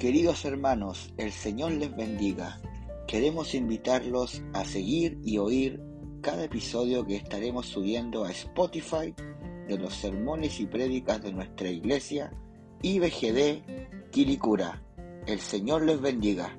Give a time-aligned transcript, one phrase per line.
[0.00, 2.58] Queridos hermanos, el Señor les bendiga.
[3.06, 5.78] Queremos invitarlos a seguir y oír
[6.22, 9.14] cada episodio que estaremos subiendo a Spotify
[9.68, 12.32] de los sermones y prédicas de nuestra iglesia
[12.80, 14.82] IBGD Quilicura.
[15.26, 16.58] El Señor les bendiga.